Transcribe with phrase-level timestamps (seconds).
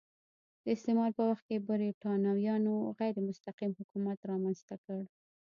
[0.63, 4.99] د استعمار په وخت کې برېټانویانو غیر مستقیم حکومت رامنځته کړ.